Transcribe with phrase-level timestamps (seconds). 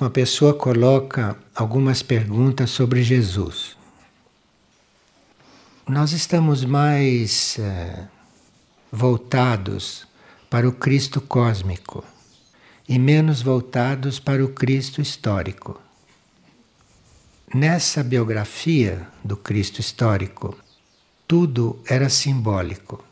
[0.00, 3.76] uma pessoa coloca algumas perguntas sobre Jesus.
[5.88, 8.06] Nós estamos mais é,
[8.92, 10.06] voltados
[10.48, 12.04] para o Cristo cósmico
[12.88, 15.80] e menos voltados para o Cristo histórico.
[17.52, 20.56] Nessa biografia do Cristo histórico,
[21.26, 23.02] tudo era simbólico.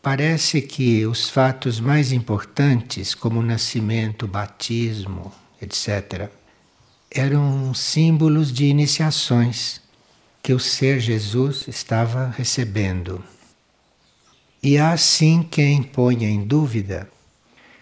[0.00, 6.30] Parece que os fatos mais importantes, como o nascimento, o batismo, etc.,
[7.10, 9.80] eram símbolos de iniciações
[10.42, 13.22] que o ser Jesus estava recebendo.
[14.62, 17.08] E há sim quem ponha em dúvida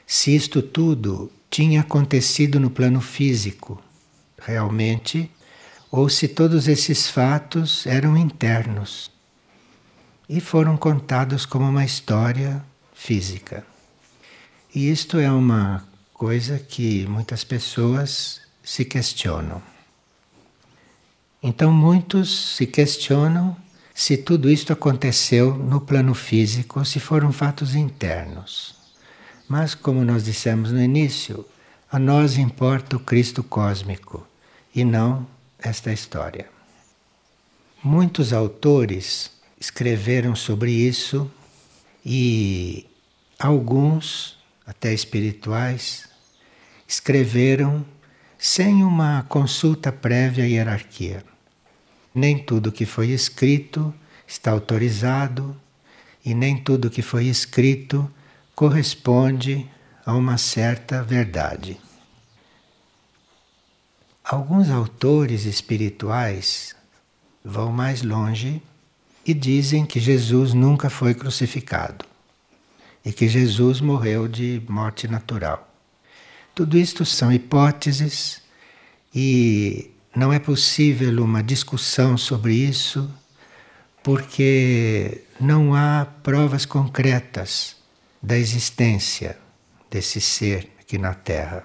[0.06, 3.82] se isto tudo tinha acontecido no plano físico,
[4.40, 5.30] realmente,
[5.90, 9.10] ou se todos esses fatos eram internos
[10.28, 13.66] e foram contados como uma história física.
[14.74, 15.84] E isto é uma
[16.16, 19.62] coisa que muitas pessoas se questionam.
[21.42, 23.54] Então, muitos se questionam
[23.94, 28.74] se tudo isto aconteceu no plano físico se foram fatos internos.
[29.46, 31.44] Mas, como nós dissemos no início,
[31.92, 34.26] a nós importa o Cristo cósmico
[34.74, 35.26] e não
[35.58, 36.48] esta história.
[37.84, 41.30] Muitos autores escreveram sobre isso
[42.02, 42.86] e
[43.38, 46.08] alguns, até espirituais,
[46.88, 47.86] escreveram
[48.36, 51.24] sem uma consulta prévia à hierarquia.
[52.12, 53.94] Nem tudo que foi escrito
[54.26, 55.56] está autorizado
[56.24, 58.10] e nem tudo que foi escrito
[58.54, 59.70] corresponde
[60.04, 61.78] a uma certa verdade.
[64.24, 66.74] Alguns autores espirituais
[67.44, 68.60] vão mais longe
[69.24, 72.15] e dizem que Jesus nunca foi crucificado
[73.06, 75.72] e que Jesus morreu de morte natural.
[76.52, 78.42] Tudo isto são hipóteses
[79.14, 83.08] e não é possível uma discussão sobre isso
[84.02, 87.76] porque não há provas concretas
[88.20, 89.38] da existência
[89.88, 91.62] desse ser aqui na Terra.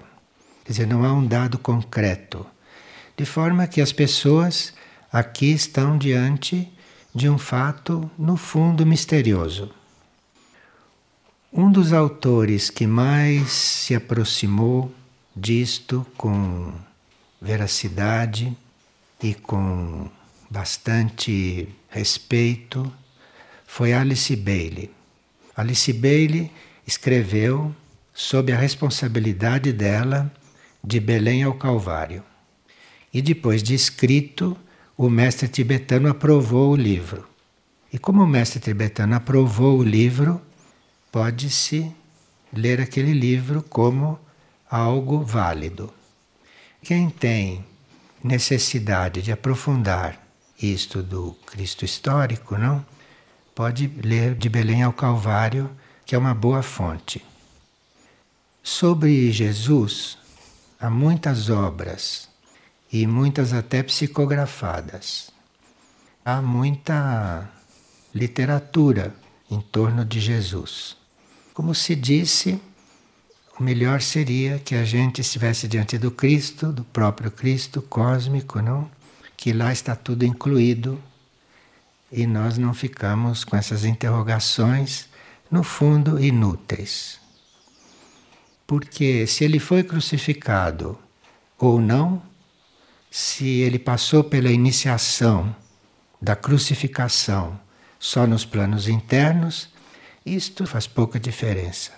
[0.64, 2.46] Quer dizer, não há um dado concreto.
[3.16, 4.72] De forma que as pessoas
[5.12, 6.72] aqui estão diante
[7.12, 9.81] de um fato, no fundo, misterioso.
[11.54, 14.90] Um dos autores que mais se aproximou
[15.36, 16.72] disto com
[17.42, 18.56] veracidade
[19.22, 20.08] e com
[20.48, 22.90] bastante respeito
[23.66, 24.90] foi Alice Bailey.
[25.54, 26.50] Alice Bailey
[26.86, 27.74] escreveu
[28.14, 30.32] sob a responsabilidade dela
[30.82, 32.22] de Belém ao Calvário.
[33.12, 34.56] E depois de escrito,
[34.96, 37.28] o mestre tibetano aprovou o livro.
[37.92, 40.40] E como o mestre tibetano aprovou o livro,
[41.12, 41.94] pode-se
[42.50, 44.18] ler aquele livro como
[44.68, 45.92] algo válido.
[46.82, 47.62] Quem tem
[48.24, 50.18] necessidade de aprofundar
[50.60, 52.84] isto do Cristo histórico, não?
[53.54, 55.70] Pode ler de Belém ao Calvário,
[56.06, 57.22] que é uma boa fonte.
[58.62, 60.16] Sobre Jesus,
[60.80, 62.26] há muitas obras
[62.90, 65.30] e muitas até psicografadas.
[66.24, 67.50] Há muita
[68.14, 69.14] literatura
[69.50, 71.01] em torno de Jesus.
[71.62, 72.60] Como se disse,
[73.56, 78.90] o melhor seria que a gente estivesse diante do Cristo, do próprio Cristo cósmico, não?
[79.36, 81.00] Que lá está tudo incluído
[82.10, 85.08] e nós não ficamos com essas interrogações,
[85.48, 87.20] no fundo, inúteis.
[88.66, 90.98] Porque se ele foi crucificado
[91.56, 92.20] ou não,
[93.08, 95.54] se ele passou pela iniciação
[96.20, 97.56] da crucificação
[98.00, 99.71] só nos planos internos,
[100.24, 101.92] isto faz pouca diferença.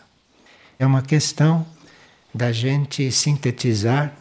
[0.78, 1.66] É uma questão
[2.34, 4.12] da gente sintetizar,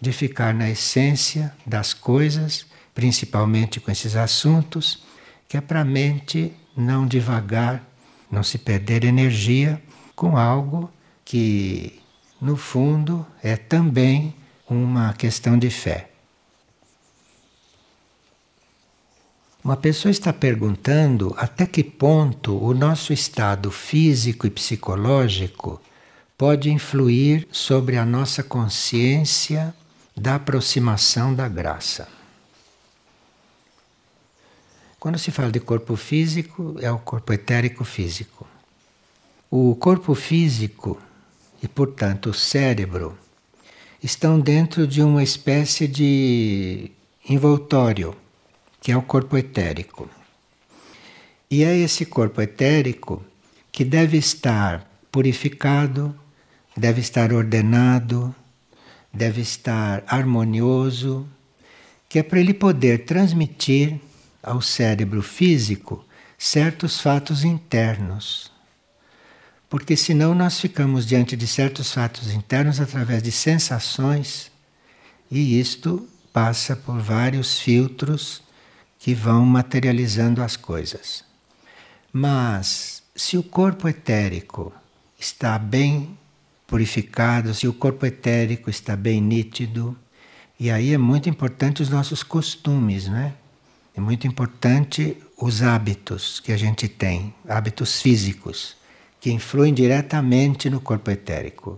[0.00, 5.02] de ficar na essência das coisas, principalmente com esses assuntos,
[5.48, 7.82] que é para a mente não devagar,
[8.30, 9.82] não se perder energia
[10.14, 10.90] com algo
[11.24, 12.00] que,
[12.40, 14.34] no fundo, é também
[14.68, 16.11] uma questão de fé.
[19.64, 25.80] Uma pessoa está perguntando até que ponto o nosso estado físico e psicológico
[26.36, 29.72] pode influir sobre a nossa consciência
[30.16, 32.08] da aproximação da graça.
[34.98, 38.44] Quando se fala de corpo físico, é o corpo etérico físico.
[39.48, 41.00] O corpo físico
[41.62, 43.16] e, portanto, o cérebro
[44.02, 46.90] estão dentro de uma espécie de
[47.28, 48.16] envoltório
[48.82, 50.10] que é o corpo etérico.
[51.48, 53.22] E é esse corpo etérico
[53.70, 56.14] que deve estar purificado,
[56.76, 58.34] deve estar ordenado,
[59.14, 61.28] deve estar harmonioso,
[62.08, 64.00] que é para ele poder transmitir
[64.42, 66.04] ao cérebro físico
[66.36, 68.50] certos fatos internos.
[69.70, 74.50] Porque senão nós ficamos diante de certos fatos internos através de sensações,
[75.30, 78.41] e isto passa por vários filtros
[79.02, 81.24] que vão materializando as coisas.
[82.12, 84.72] Mas se o corpo etérico
[85.18, 86.16] está bem
[86.68, 89.98] purificado, se o corpo etérico está bem nítido,
[90.58, 93.34] e aí é muito importante os nossos costumes, né?
[93.92, 98.76] É muito importante os hábitos que a gente tem, hábitos físicos,
[99.20, 101.76] que influem diretamente no corpo etérico.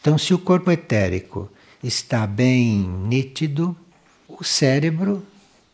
[0.00, 1.48] Então, se o corpo etérico
[1.80, 2.76] está bem
[3.06, 3.76] nítido,
[4.26, 5.24] o cérebro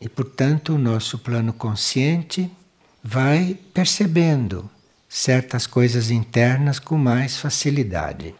[0.00, 2.50] e, portanto, o nosso plano consciente
[3.02, 4.68] vai percebendo
[5.08, 8.34] certas coisas internas com mais facilidade.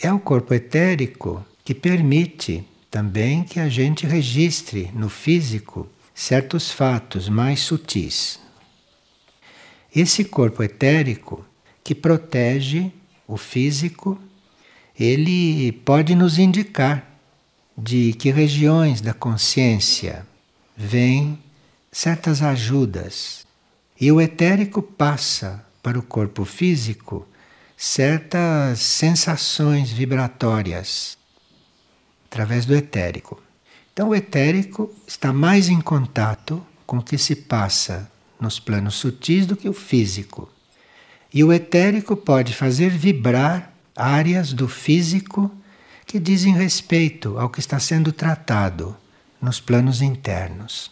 [0.00, 7.28] É o corpo etérico que permite também que a gente registre no físico certos fatos
[7.28, 8.38] mais sutis.
[9.94, 11.44] Esse corpo etérico
[11.82, 12.90] que protege
[13.26, 14.18] o físico,
[14.98, 17.15] ele pode nos indicar
[17.76, 20.26] de que regiões da consciência
[20.76, 21.38] vêm
[21.92, 23.46] certas ajudas.
[24.00, 27.26] E o etérico passa para o corpo físico
[27.76, 31.18] certas sensações vibratórias
[32.26, 33.40] através do etérico.
[33.92, 39.46] Então, o etérico está mais em contato com o que se passa nos planos sutis
[39.46, 40.50] do que o físico.
[41.32, 45.50] E o etérico pode fazer vibrar áreas do físico
[46.16, 48.96] que dizem respeito ao que está sendo tratado
[49.38, 50.90] nos planos internos.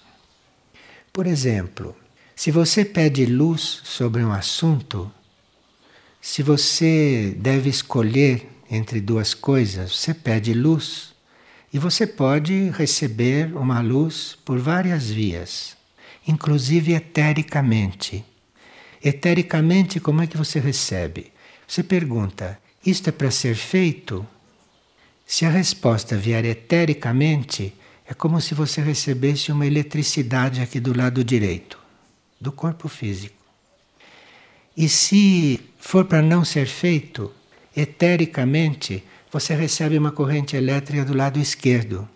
[1.11, 1.97] Por exemplo,
[2.37, 5.11] se você pede luz sobre um assunto,
[6.21, 11.15] se você deve escolher entre duas coisas, você pede luz
[11.73, 15.75] e você pode receber uma luz por várias vias,
[16.29, 18.23] inclusive etericamente.
[19.03, 21.33] Etericamente, como é que você recebe?
[21.67, 24.27] Você pergunta: isto é para ser feito?
[25.27, 27.75] Se a resposta vier etericamente,
[28.07, 31.79] é como se você recebesse uma eletricidade aqui do lado direito,
[32.41, 33.35] do corpo físico.
[34.77, 37.33] E se for para não ser feito,
[37.77, 42.09] etericamente, você recebe uma corrente elétrica do lado esquerdo.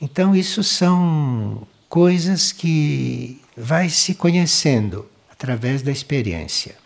[0.00, 6.76] Então, isso são coisas que vai se conhecendo através da experiência.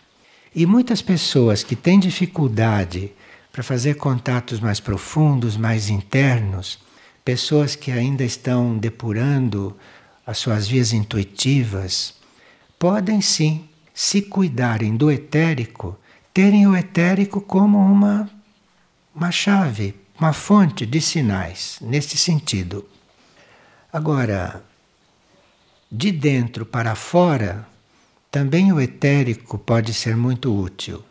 [0.53, 3.11] E muitas pessoas que têm dificuldade
[3.51, 6.79] para fazer contatos mais profundos, mais internos,
[7.23, 9.75] pessoas que ainda estão depurando
[10.25, 12.13] as suas vias intuitivas,
[12.79, 15.97] podem sim, se cuidarem do etérico,
[16.33, 18.29] terem o etérico como uma,
[19.13, 22.87] uma chave, uma fonte de sinais, nesse sentido.
[23.91, 24.63] Agora,
[25.91, 27.67] de dentro para fora,
[28.31, 31.03] também o etérico pode ser muito útil.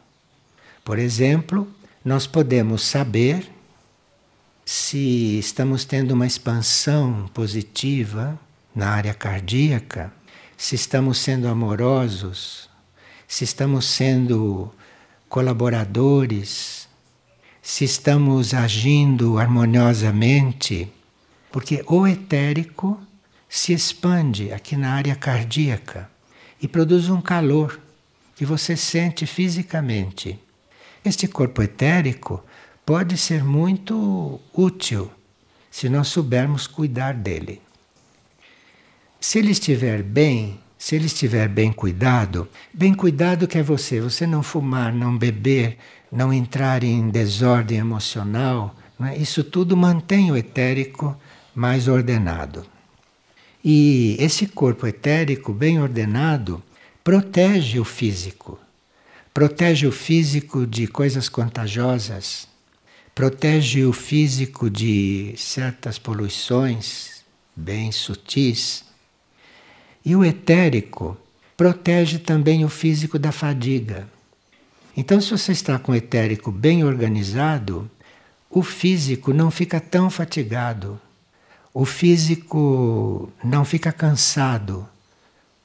[0.82, 1.70] Por exemplo,
[2.04, 3.50] nós podemos saber
[4.64, 8.38] se estamos tendo uma expansão positiva
[8.74, 10.12] na área cardíaca,
[10.56, 12.70] se estamos sendo amorosos,
[13.28, 14.72] se estamos sendo
[15.28, 16.88] colaboradores,
[17.60, 20.90] se estamos agindo harmoniosamente,
[21.52, 22.98] porque o etérico
[23.48, 26.08] se expande aqui na área cardíaca
[26.62, 27.78] e produz um calor
[28.36, 30.38] que você sente fisicamente.
[31.02, 32.44] Este corpo etérico
[32.84, 35.10] pode ser muito útil
[35.70, 37.62] se nós soubermos cuidar dele.
[39.18, 44.26] Se ele estiver bem, se ele estiver bem cuidado, bem cuidado que é você, você
[44.26, 45.78] não fumar, não beber,
[46.12, 49.16] não entrar em desordem emocional, é?
[49.16, 51.16] isso tudo mantém o etérico
[51.54, 52.66] mais ordenado.
[53.64, 56.62] E esse corpo etérico bem ordenado
[57.02, 58.58] protege o físico
[59.40, 62.46] protege o físico de coisas contagiosas,
[63.14, 67.24] protege o físico de certas poluições
[67.56, 68.84] bem sutis.
[70.04, 71.16] E o etérico
[71.56, 74.06] protege também o físico da fadiga.
[74.94, 77.90] Então, se você está com o etérico bem organizado,
[78.50, 81.00] o físico não fica tão fatigado,
[81.72, 84.86] o físico não fica cansado,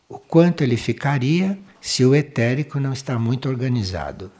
[0.07, 4.31] o quanto ele ficaria se o etérico não está muito organizado.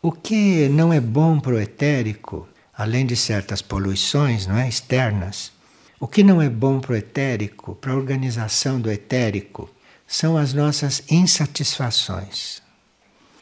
[0.00, 5.52] O que não é bom para o etérico, além de certas poluições não é, externas,
[6.00, 9.68] o que não é bom para o etérico, para a organização do etérico,
[10.06, 12.62] são as nossas insatisfações.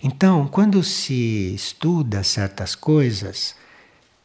[0.02, 3.54] Então, quando se estuda certas coisas,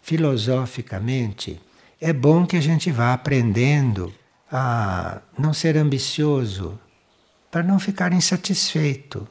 [0.01, 1.61] filosoficamente,
[2.01, 4.11] é bom que a gente vá aprendendo
[4.51, 6.79] a não ser ambicioso,
[7.49, 9.27] para não ficar insatisfeito.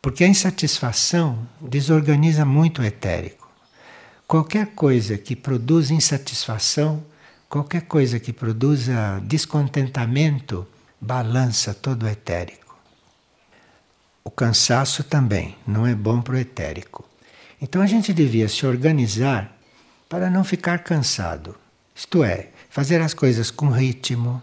[0.00, 3.50] Porque a insatisfação desorganiza muito o etérico.
[4.26, 7.04] Qualquer coisa que produza insatisfação,
[7.48, 10.66] qualquer coisa que produza descontentamento,
[11.00, 12.76] balança todo o etérico.
[14.22, 17.08] O cansaço também não é bom para o etérico.
[17.60, 19.56] Então a gente devia se organizar
[20.08, 21.56] para não ficar cansado.
[21.96, 24.42] Isto é, fazer as coisas com ritmo,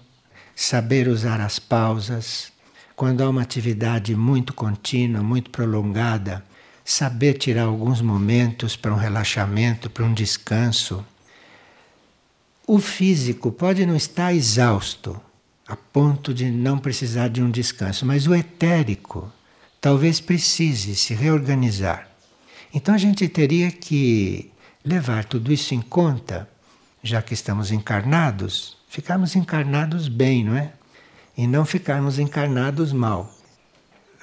[0.56, 2.52] saber usar as pausas.
[2.96, 6.44] Quando há uma atividade muito contínua, muito prolongada,
[6.84, 11.06] saber tirar alguns momentos para um relaxamento, para um descanso.
[12.66, 15.22] O físico pode não estar exausto,
[15.68, 19.32] a ponto de não precisar de um descanso, mas o etérico
[19.80, 22.10] talvez precise se reorganizar.
[22.74, 24.52] Então a gente teria que
[24.84, 26.50] levar tudo isso em conta,
[27.04, 30.72] já que estamos encarnados, ficarmos encarnados bem, não é?
[31.38, 33.38] E não ficarmos encarnados mal.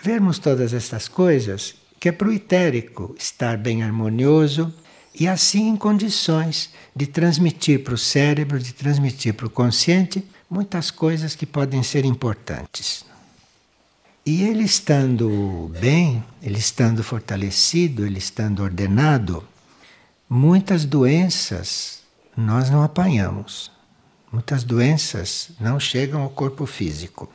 [0.03, 4.73] Vermos todas essas coisas que é para o etérico estar bem harmonioso
[5.15, 10.91] e assim em condições de transmitir para o cérebro, de transmitir para o consciente muitas
[10.91, 13.05] coisas que podem ser importantes.
[14.25, 19.45] E ele estando bem, ele estando fortalecido, ele estando ordenado,
[20.29, 22.00] muitas doenças
[22.41, 23.71] nós não apanhamos.
[24.33, 27.31] Muitas doenças não chegam ao corpo físico.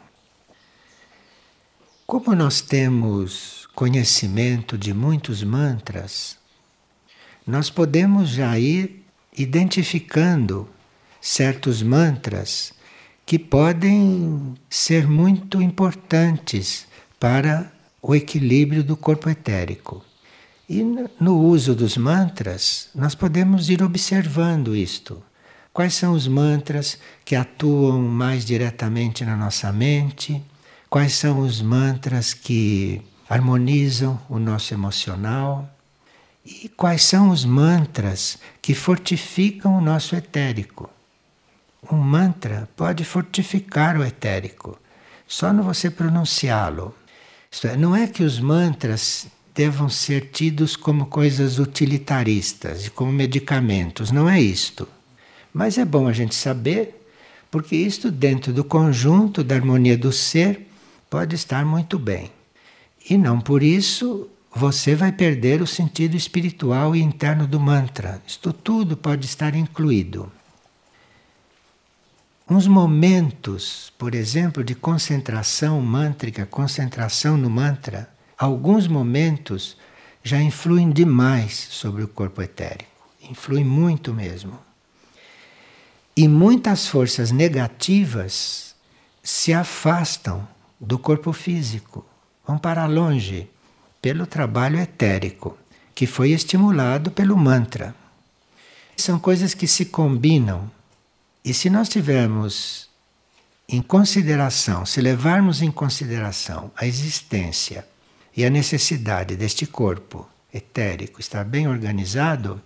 [2.05, 6.37] Como nós temos conhecimento de muitos mantras,
[7.45, 9.03] nós podemos já ir
[9.37, 10.69] identificando
[11.19, 12.73] certos mantras
[13.25, 16.87] que podem ser muito importantes
[17.19, 17.71] para
[18.01, 20.03] o equilíbrio do corpo etérico.
[20.67, 20.83] E
[21.19, 25.21] no uso dos mantras, nós podemos ir observando isto.
[25.71, 30.41] Quais são os mantras que atuam mais diretamente na nossa mente?
[30.89, 35.69] Quais são os mantras que harmonizam o nosso emocional?
[36.43, 40.89] E quais são os mantras que fortificam o nosso etérico?
[41.91, 44.79] Um mantra pode fortificar o etérico,
[45.27, 46.95] só no você pronunciá-lo.
[47.51, 53.11] Isto é, não é que os mantras devam ser tidos como coisas utilitaristas e como
[53.11, 54.87] medicamentos, não é isto.
[55.53, 57.07] Mas é bom a gente saber,
[57.49, 60.67] porque isto dentro do conjunto da harmonia do ser
[61.09, 62.29] pode estar muito bem.
[63.09, 68.21] E não por isso você vai perder o sentido espiritual e interno do mantra.
[68.27, 70.31] Isto tudo pode estar incluído
[72.49, 78.07] uns momentos, por exemplo, de concentração mântrica, concentração no mantra,
[78.37, 79.77] alguns momentos
[80.23, 82.91] já influem demais sobre o corpo etérico.
[83.29, 84.59] Influem muito mesmo.
[86.17, 88.75] E muitas forças negativas
[89.21, 90.47] se afastam
[90.79, 92.05] do corpo físico,
[92.45, 93.49] vão para longe
[94.01, 95.57] pelo trabalho etérico,
[95.93, 97.95] que foi estimulado pelo mantra.
[98.95, 100.69] São coisas que se combinam
[101.43, 102.89] e se nós tivermos
[103.67, 107.85] em consideração, se levarmos em consideração a existência
[108.35, 112.61] e a necessidade deste corpo etérico estar bem organizado,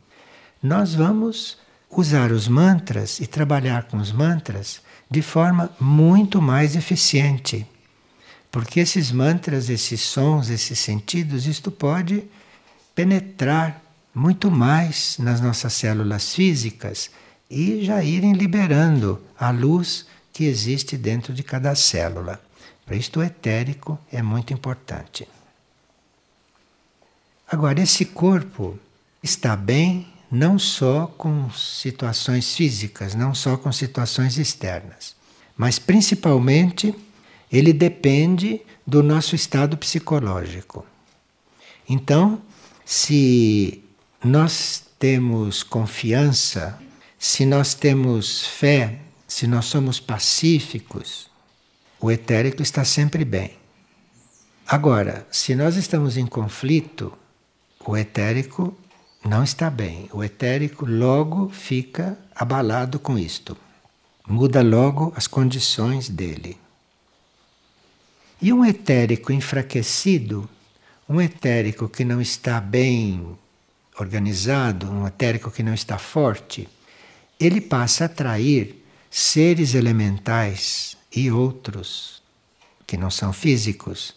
[0.61, 1.57] nós vamos
[1.89, 7.65] usar os mantras e trabalhar com os mantras de forma muito mais eficiente.
[8.51, 12.23] Porque esses mantras, esses sons, esses sentidos, isto pode
[12.95, 13.81] penetrar
[14.13, 17.09] muito mais nas nossas células físicas
[17.49, 22.41] e já irem liberando a luz que existe dentro de cada célula.
[22.85, 25.27] Para isto, o etérico é muito importante.
[27.51, 28.77] Agora, esse corpo
[29.23, 35.15] está bem não só com situações físicas, não só com situações externas,
[35.57, 36.93] mas principalmente
[37.51, 40.85] ele depende do nosso estado psicológico.
[41.87, 42.39] Então,
[42.85, 43.83] se
[44.23, 46.79] nós temos confiança
[47.19, 51.29] se nós temos fé, se nós somos pacíficos,
[51.99, 53.57] o etérico está sempre bem.
[54.65, 57.11] Agora, se nós estamos em conflito,
[57.85, 58.77] o etérico
[59.23, 60.09] não está bem.
[60.11, 63.57] O etérico logo fica abalado com isto.
[64.27, 66.57] Muda logo as condições dele.
[68.41, 70.49] E um etérico enfraquecido,
[71.07, 73.37] um etérico que não está bem
[73.99, 76.69] organizado, um etérico que não está forte,
[77.39, 82.21] ele passa a atrair seres elementais e outros
[82.85, 84.15] que não são físicos,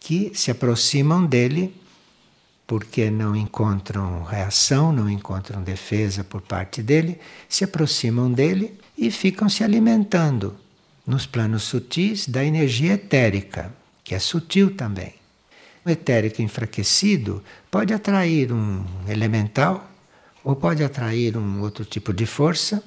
[0.00, 1.74] que se aproximam dele
[2.68, 9.48] porque não encontram reação, não encontram defesa por parte dele, se aproximam dele e ficam
[9.48, 10.54] se alimentando
[11.06, 13.72] nos planos sutis da energia etérica,
[14.04, 15.14] que é sutil também.
[15.82, 19.90] O etérico enfraquecido pode atrair um elemental
[20.44, 22.84] ou pode atrair um outro tipo de força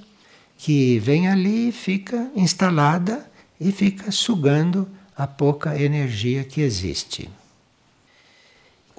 [0.59, 3.25] que vem ali e fica instalada
[3.59, 7.27] e fica sugando a pouca energia que existe.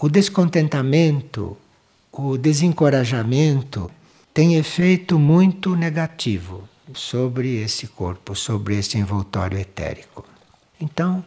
[0.02, 1.56] O descontentamento,
[2.10, 3.88] o desencorajamento
[4.34, 10.26] tem efeito muito negativo sobre esse corpo, sobre esse envoltório etérico.
[10.80, 11.24] Então,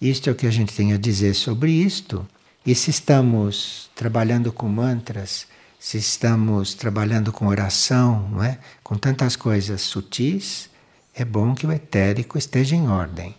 [0.00, 2.26] isto é o que a gente tem a dizer sobre isto.
[2.64, 5.46] E se estamos trabalhando com mantras,
[5.78, 8.58] se estamos trabalhando com oração, não é?
[8.82, 10.70] com tantas coisas sutis,
[11.14, 13.36] é bom que o etérico esteja em ordem,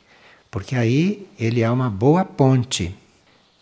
[0.51, 2.95] porque aí ele é uma boa ponte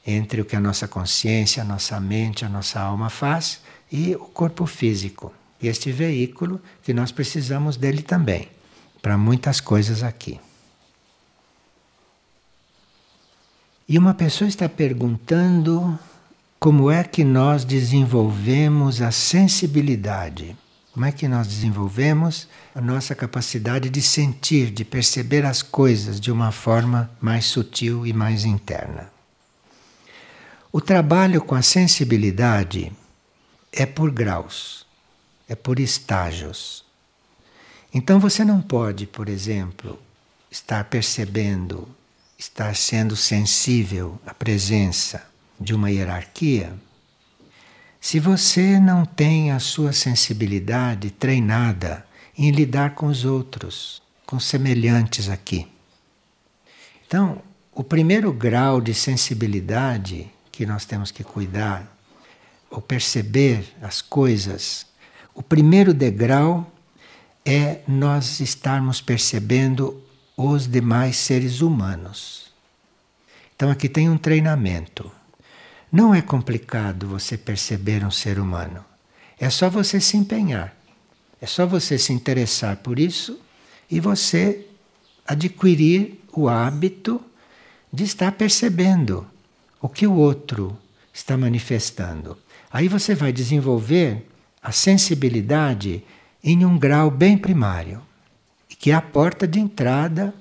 [0.05, 4.25] entre o que a nossa consciência, a nossa mente, a nossa alma faz e o
[4.25, 5.33] corpo físico.
[5.61, 8.47] E este veículo que nós precisamos dele também,
[9.01, 10.39] para muitas coisas aqui.
[13.87, 15.97] E uma pessoa está perguntando
[16.59, 20.55] como é que nós desenvolvemos a sensibilidade.
[20.93, 26.31] Como é que nós desenvolvemos a nossa capacidade de sentir, de perceber as coisas de
[26.31, 29.18] uma forma mais sutil e mais interna?
[30.71, 32.91] O trabalho com a sensibilidade
[33.71, 34.85] é por graus,
[35.47, 36.85] é por estágios.
[37.93, 39.99] Então você não pode, por exemplo,
[40.51, 41.87] estar percebendo,
[42.37, 45.23] estar sendo sensível à presença
[45.59, 46.73] de uma hierarquia
[48.01, 52.05] se você não tem a sua sensibilidade treinada
[52.37, 55.67] em lidar com os outros, com semelhantes aqui.
[57.05, 57.41] Então,
[57.73, 61.89] o primeiro grau de sensibilidade que nós temos que cuidar,
[62.69, 64.85] ou perceber as coisas,
[65.33, 66.69] o primeiro degrau
[67.45, 70.03] é nós estarmos percebendo
[70.35, 72.51] os demais seres humanos.
[73.55, 75.09] Então aqui tem um treinamento.
[75.89, 78.83] Não é complicado você perceber um ser humano.
[79.39, 80.75] É só você se empenhar.
[81.39, 83.39] É só você se interessar por isso
[83.89, 84.67] e você
[85.25, 87.21] adquirir o hábito
[87.93, 89.25] de estar percebendo
[89.81, 90.77] o que o outro
[91.13, 92.37] está manifestando.
[92.71, 94.25] Aí você vai desenvolver
[94.61, 96.03] a sensibilidade
[96.43, 98.01] em um grau bem primário,
[98.67, 100.33] que é a porta de entrada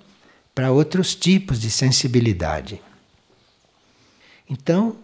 [0.55, 2.81] para outros tipos de sensibilidade.
[4.49, 4.97] Então,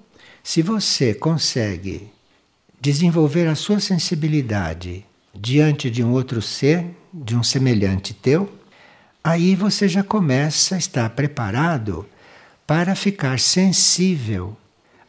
[0.42, 2.10] se você consegue
[2.80, 8.52] desenvolver a sua sensibilidade diante de um outro ser, de um semelhante teu,
[9.22, 12.06] aí você já começa a estar preparado
[12.66, 14.56] para ficar sensível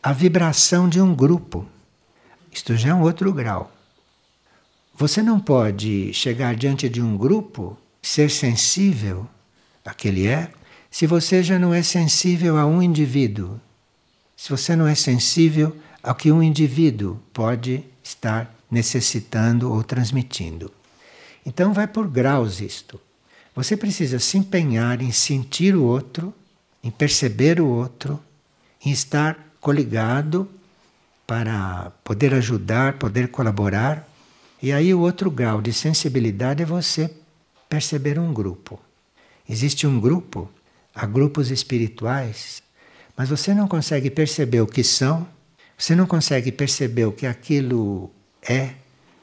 [0.03, 1.65] à vibração de um grupo.
[2.51, 3.71] Isto já é um outro grau.
[4.93, 9.27] Você não pode chegar diante de um grupo, ser sensível
[9.83, 10.51] a que ele é,
[10.89, 13.59] se você já não é sensível a um indivíduo.
[14.37, 20.71] Se você não é sensível ao que um indivíduo pode estar necessitando ou transmitindo.
[21.45, 22.99] Então vai por graus isto.
[23.55, 26.33] Você precisa se empenhar em sentir o outro
[26.85, 28.21] em perceber o outro,
[28.85, 30.47] em estar coligado
[31.25, 34.07] para poder ajudar, poder colaborar.
[34.61, 37.11] E aí o outro grau de sensibilidade é você
[37.67, 38.79] perceber um grupo.
[39.49, 40.47] Existe um grupo,
[40.93, 42.61] há grupos espirituais,
[43.17, 45.27] mas você não consegue perceber o que são,
[45.75, 48.11] você não consegue perceber o que aquilo
[48.47, 48.73] é,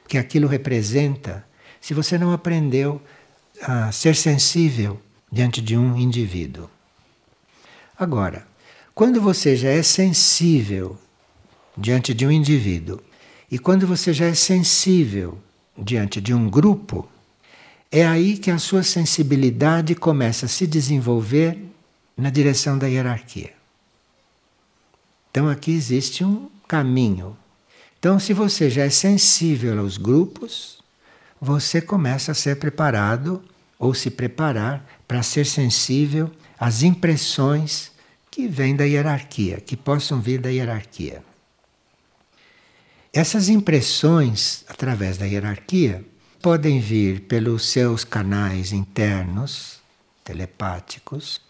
[0.05, 1.47] o que aquilo representa,
[1.81, 3.01] se você não aprendeu
[3.63, 6.69] a ser sensível diante de um indivíduo.
[7.99, 8.47] Agora,
[8.95, 10.99] quando você já é sensível
[11.77, 13.01] diante de um indivíduo
[13.51, 15.39] e quando você já é sensível
[15.77, 17.09] diante de um grupo,
[17.91, 21.59] é aí que a sua sensibilidade começa a se desenvolver
[22.17, 23.53] na direção da hierarquia.
[25.31, 27.37] Então aqui existe um caminho.
[27.99, 30.83] Então, se você já é sensível aos grupos,
[31.41, 33.43] você começa a ser preparado
[33.79, 36.31] ou se preparar para ser sensível
[36.63, 37.91] às impressões
[38.31, 41.21] que vêm da hierarquia, que possam vir da hierarquia.
[43.13, 46.05] Essas impressões, através da hierarquia,
[46.41, 49.81] podem vir pelos seus canais internos,
[50.23, 51.41] telepáticos,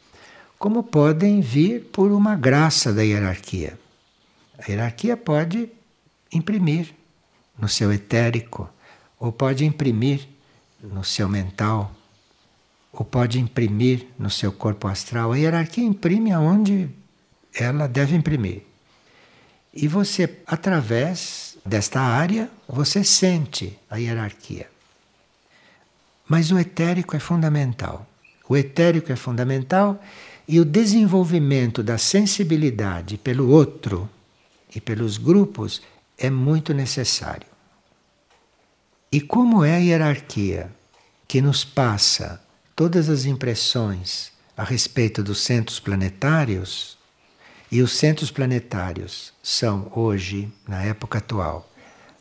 [0.59, 3.79] como podem vir por uma graça da hierarquia.
[4.59, 5.69] A hierarquia pode
[6.33, 6.95] imprimir
[7.59, 8.67] no seu etérico,
[9.21, 10.27] ou pode imprimir
[10.83, 11.95] no seu mental,
[12.93, 15.33] ou pode imprimir no seu corpo astral.
[15.33, 16.91] A hierarquia imprime aonde
[17.55, 18.63] ela deve imprimir.
[19.73, 24.69] E você, através desta área, você sente a hierarquia.
[26.29, 28.07] Mas o etérico é fundamental.
[28.49, 30.03] O etérico é fundamental
[30.47, 34.11] e o desenvolvimento da sensibilidade pelo outro
[34.75, 35.81] e pelos grupos
[36.19, 37.47] é muito necessário.
[39.11, 40.71] E como é a hierarquia
[41.27, 42.43] que nos passa
[42.75, 46.99] todas as impressões a respeito dos centros planetários,
[47.71, 51.71] e os centros planetários são hoje, na época atual,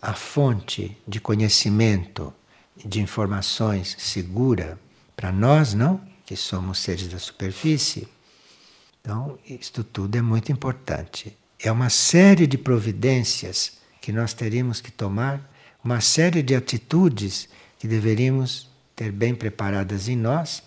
[0.01, 2.33] a fonte de conhecimento,
[2.85, 4.79] de informações segura
[5.15, 5.99] para nós, não?
[6.25, 8.07] Que somos seres da superfície.
[9.01, 11.37] Então, isto tudo é muito importante.
[11.59, 15.51] É uma série de providências que nós teríamos que tomar
[15.83, 18.70] uma série de atitudes que deveríamos
[19.01, 20.61] ter bem preparadas em nós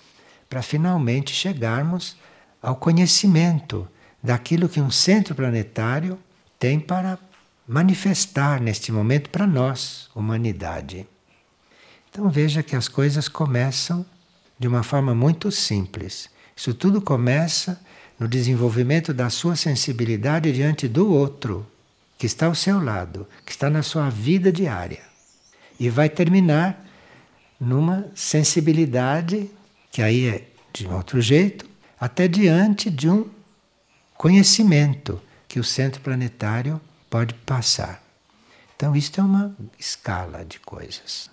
[0.50, 2.16] para finalmente chegarmos
[2.60, 3.86] ao conhecimento
[4.20, 6.18] daquilo que um centro planetário
[6.58, 7.16] tem para
[7.66, 11.06] manifestar neste momento para nós, humanidade.
[12.10, 14.04] Então veja que as coisas começam
[14.58, 16.28] de uma forma muito simples.
[16.56, 17.80] Isso tudo começa
[18.18, 21.64] no desenvolvimento da sua sensibilidade diante do outro
[22.18, 25.02] que está ao seu lado, que está na sua vida diária.
[25.78, 26.83] E vai terminar
[27.60, 29.50] numa sensibilidade,
[29.90, 31.66] que aí é de um outro jeito,
[32.00, 33.28] até diante de um
[34.16, 38.02] conhecimento que o centro planetário pode passar.
[38.76, 41.30] Então, isto é uma escala de coisas.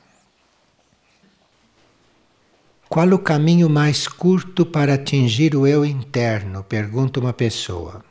[2.88, 6.64] Qual o caminho mais curto para atingir o eu interno?
[6.64, 8.04] Pergunta uma pessoa.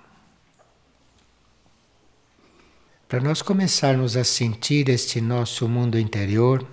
[3.07, 6.67] Para nós começarmos a sentir este nosso mundo interior,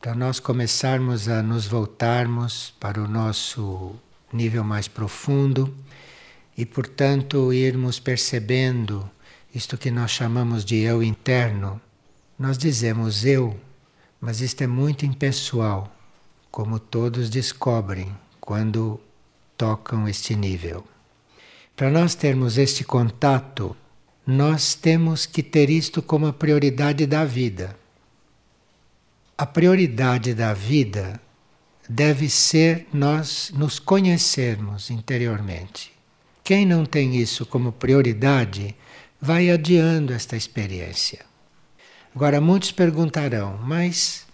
[0.00, 3.94] para nós começarmos a nos voltarmos para o nosso
[4.32, 5.74] nível mais profundo
[6.56, 9.08] e, portanto, irmos percebendo
[9.54, 11.78] isto que nós chamamos de eu interno.
[12.38, 13.60] Nós dizemos eu,
[14.18, 15.94] mas isto é muito impessoal,
[16.50, 18.98] como todos descobrem quando
[19.54, 20.82] tocam este nível.
[21.76, 23.76] Para nós termos este contato
[24.26, 27.79] nós temos que ter isto como a prioridade da vida.
[29.40, 31.18] A prioridade da vida
[31.88, 35.92] deve ser nós nos conhecermos interiormente.
[36.44, 38.76] Quem não tem isso como prioridade
[39.18, 41.20] vai adiando esta experiência.
[42.14, 44.26] Agora, muitos perguntarão, mas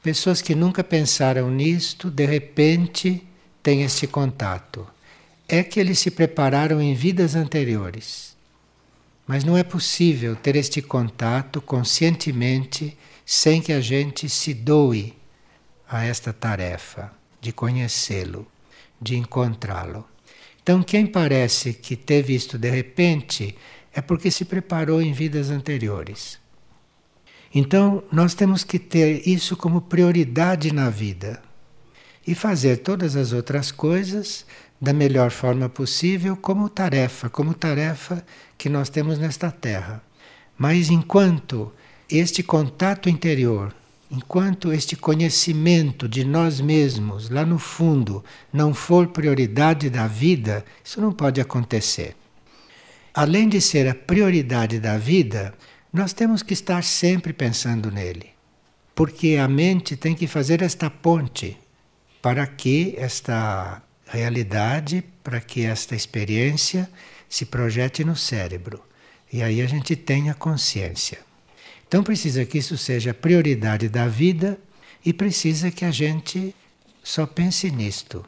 [0.00, 3.26] pessoas que nunca pensaram nisto, de repente
[3.64, 4.86] têm este contato.
[5.48, 8.36] É que eles se prepararam em vidas anteriores.
[9.26, 12.96] Mas não é possível ter este contato conscientemente
[13.28, 15.18] sem que a gente se doe
[15.88, 18.46] a esta tarefa de conhecê-lo,
[19.02, 20.06] de encontrá-lo.
[20.62, 23.56] Então, quem parece que teve isto de repente
[23.92, 26.38] é porque se preparou em vidas anteriores.
[27.52, 31.42] Então, nós temos que ter isso como prioridade na vida
[32.26, 34.46] e fazer todas as outras coisas
[34.80, 38.24] da melhor forma possível como tarefa, como tarefa
[38.58, 40.02] que nós temos nesta terra.
[40.58, 41.72] Mas enquanto
[42.08, 43.74] este contato interior,
[44.10, 51.00] enquanto este conhecimento de nós mesmos lá no fundo não for prioridade da vida, isso
[51.00, 52.16] não pode acontecer.
[53.12, 55.54] Além de ser a prioridade da vida,
[55.92, 58.30] nós temos que estar sempre pensando nele.
[58.94, 61.56] Porque a mente tem que fazer esta ponte
[62.22, 66.88] para que esta realidade para que esta experiência
[67.28, 68.80] se projete no cérebro.
[69.32, 71.18] E aí a gente tenha consciência.
[71.88, 74.58] Então precisa que isso seja prioridade da vida
[75.04, 76.54] e precisa que a gente
[77.02, 78.24] só pense nisto.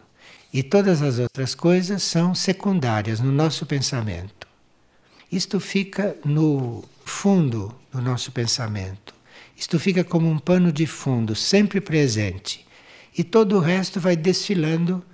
[0.53, 4.47] E todas as outras coisas são secundárias no nosso pensamento.
[5.31, 9.15] Isto fica no fundo do nosso pensamento.
[9.57, 12.65] Isto fica como um pano de fundo, sempre presente.
[13.17, 15.05] E todo o resto vai desfilando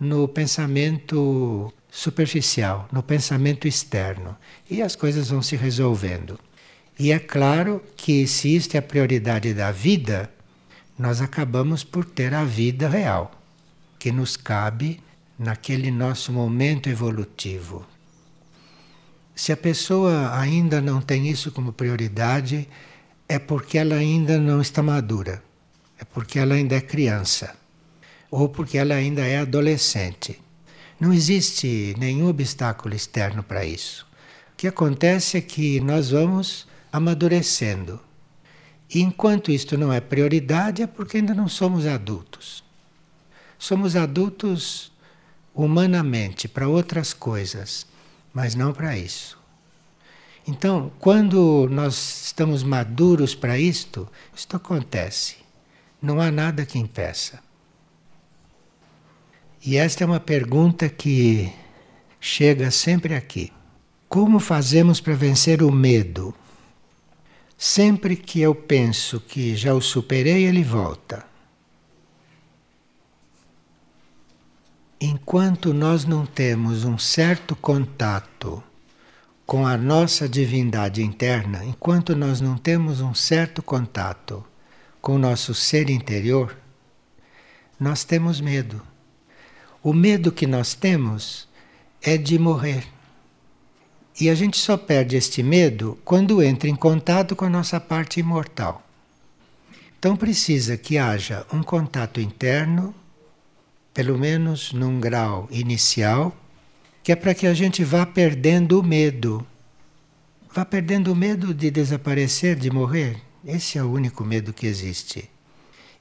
[0.00, 4.36] no pensamento superficial, no pensamento externo.
[4.68, 6.38] E as coisas vão se resolvendo.
[6.98, 10.30] E é claro que se isto é a prioridade da vida,
[10.98, 13.32] nós acabamos por ter a vida real,
[13.98, 15.00] que nos cabe
[15.38, 17.84] naquele nosso momento evolutivo.
[19.34, 22.68] Se a pessoa ainda não tem isso como prioridade,
[23.28, 25.42] é porque ela ainda não está madura,
[25.98, 27.56] é porque ela ainda é criança
[28.30, 30.40] ou porque ela ainda é adolescente.
[30.98, 34.06] Não existe nenhum obstáculo externo para isso.
[34.52, 37.98] O que acontece é que nós vamos amadurecendo.
[38.88, 42.62] E enquanto isto não é prioridade, é porque ainda não somos adultos.
[43.58, 44.92] Somos adultos
[45.52, 47.84] humanamente para outras coisas,
[48.32, 49.36] mas não para isso.
[50.46, 55.38] Então, quando nós estamos maduros para isto, isto acontece.
[56.00, 57.40] Não há nada que impeça.
[59.66, 61.52] E esta é uma pergunta que
[62.20, 63.52] chega sempre aqui.
[64.08, 66.32] Como fazemos para vencer o medo?
[67.66, 71.24] Sempre que eu penso que já o superei, ele volta.
[75.00, 78.62] Enquanto nós não temos um certo contato
[79.46, 84.44] com a nossa divindade interna, enquanto nós não temos um certo contato
[85.00, 86.54] com o nosso ser interior,
[87.80, 88.82] nós temos medo.
[89.82, 91.48] O medo que nós temos
[92.02, 92.93] é de morrer.
[94.20, 98.20] E a gente só perde este medo quando entra em contato com a nossa parte
[98.20, 98.84] imortal.
[99.98, 102.94] Então precisa que haja um contato interno,
[103.92, 106.36] pelo menos num grau inicial,
[107.02, 109.44] que é para que a gente vá perdendo o medo.
[110.52, 113.20] Vá perdendo o medo de desaparecer, de morrer.
[113.44, 115.28] Esse é o único medo que existe.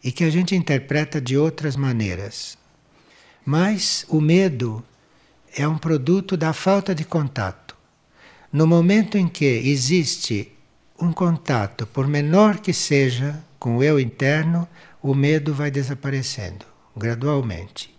[0.04, 2.58] E que a gente interpreta de outras maneiras.
[3.46, 4.84] Mas o medo
[5.56, 7.63] é um produto da falta de contato.
[8.54, 10.52] No momento em que existe
[11.02, 14.68] um contato, por menor que seja, com o eu interno,
[15.02, 16.64] o medo vai desaparecendo
[16.96, 17.92] gradualmente.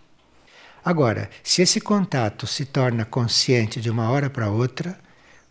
[0.84, 4.96] Agora, se esse contato se torna consciente de uma hora para outra,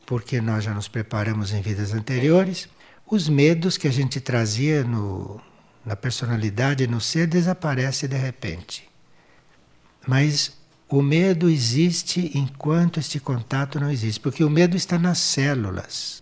[0.05, 2.69] porque nós já nos preparamos em vidas anteriores,
[3.05, 5.41] os medos que a gente trazia no,
[5.85, 8.89] na personalidade, no ser, desaparecem de repente.
[10.07, 10.62] Mas
[10.95, 16.21] o medo existe enquanto este contato não existe, porque o medo está nas células.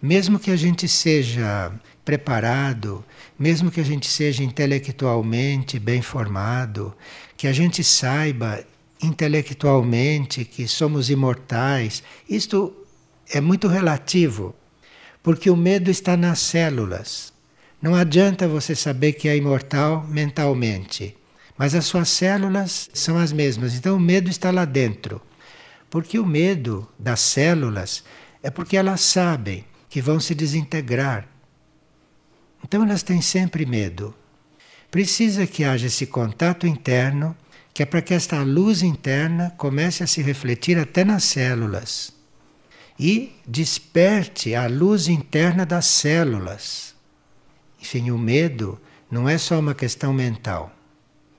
[0.00, 1.72] Mesmo que a gente seja
[2.04, 3.04] preparado,
[3.36, 6.96] mesmo que a gente seja intelectualmente bem formado,
[7.36, 8.64] que a gente saiba
[9.02, 12.72] intelectualmente que somos imortais, isto
[13.28, 14.54] é muito relativo,
[15.24, 17.32] porque o medo está nas células.
[17.82, 21.16] Não adianta você saber que é imortal mentalmente.
[21.56, 25.22] Mas as suas células são as mesmas, então o medo está lá dentro.
[25.88, 28.04] Porque o medo das células
[28.42, 31.26] é porque elas sabem que vão se desintegrar.
[32.62, 34.14] Então elas têm sempre medo.
[34.90, 37.34] Precisa que haja esse contato interno,
[37.72, 42.12] que é para que esta luz interna comece a se refletir até nas células
[42.98, 46.94] e desperte a luz interna das células.
[47.80, 50.75] Enfim, o medo não é só uma questão mental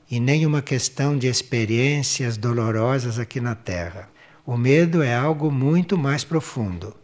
[0.10, 4.10] e nem uma questão de experiências dolorosas aqui na Terra.
[4.46, 6.96] O medo é algo muito mais profundo.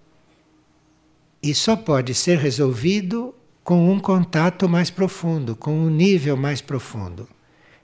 [1.41, 7.27] E só pode ser resolvido com um contato mais profundo, com um nível mais profundo.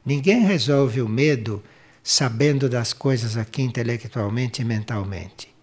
[0.06, 1.62] Ninguém resolve o medo
[2.02, 5.54] sabendo das coisas aqui intelectualmente e mentalmente.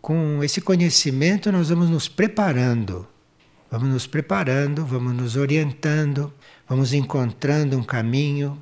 [0.00, 3.06] Com esse conhecimento, nós vamos nos preparando,
[3.70, 6.32] vamos nos preparando, vamos nos orientando
[6.68, 8.60] vamos encontrando um caminho,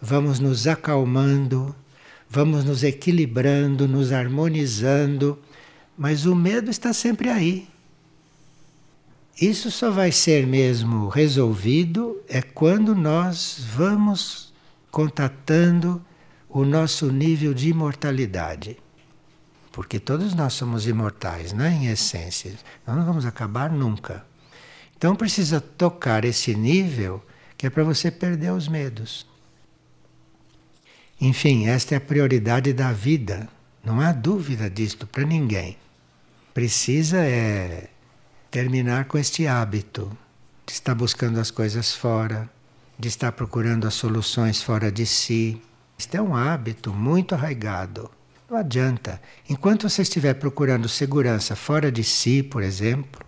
[0.00, 1.74] vamos nos acalmando,
[2.28, 5.38] vamos nos equilibrando, nos harmonizando,
[5.96, 7.68] mas o medo está sempre aí.
[9.40, 14.52] Isso só vai ser mesmo resolvido é quando nós vamos
[14.90, 16.04] contatando
[16.48, 18.76] o nosso nível de imortalidade.
[19.72, 22.52] Porque todos nós somos imortais, né, em essência.
[22.86, 24.24] Nós não vamos acabar nunca.
[24.96, 27.24] Então precisa tocar esse nível
[27.62, 29.24] que é para você perder os medos.
[31.20, 33.48] Enfim, esta é a prioridade da vida.
[33.84, 35.76] Não há dúvida disto para ninguém.
[36.52, 37.88] Precisa é
[38.50, 40.10] terminar com este hábito
[40.66, 42.50] de estar buscando as coisas fora,
[42.98, 45.62] de estar procurando as soluções fora de si.
[45.96, 48.10] Isto é um hábito muito arraigado.
[48.50, 49.22] Não adianta.
[49.48, 53.24] Enquanto você estiver procurando segurança fora de si, por exemplo,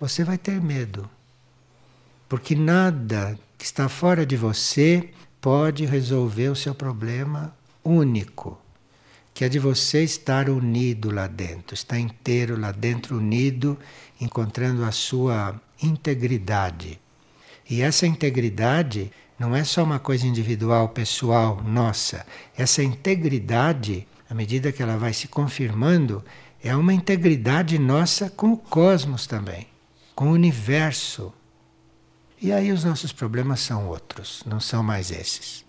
[0.00, 1.08] você vai ter medo.
[2.28, 8.60] Porque nada que está fora de você pode resolver o seu problema único,
[9.32, 13.78] que é de você estar unido lá dentro, estar inteiro lá dentro, unido,
[14.20, 16.98] encontrando a sua integridade.
[17.70, 22.26] E essa integridade não é só uma coisa individual, pessoal, nossa.
[22.58, 26.24] Essa integridade, à medida que ela vai se confirmando,
[26.64, 29.68] é uma integridade nossa com o cosmos também,
[30.16, 31.32] com o universo.
[32.42, 35.64] E aí os nossos problemas são outros, não são mais esses.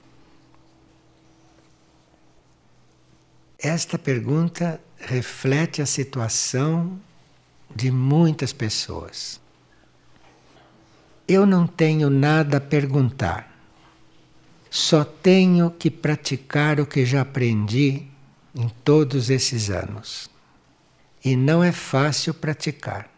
[3.60, 7.00] Esta pergunta reflete a situação
[7.76, 9.40] de muitas pessoas.
[11.28, 13.56] Eu não tenho nada a perguntar,
[14.68, 18.08] só tenho que praticar o que já aprendi
[18.56, 20.28] em todos esses anos.
[21.24, 23.10] e não é fácil praticar.